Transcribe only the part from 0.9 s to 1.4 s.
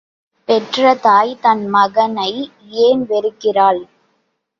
தாய்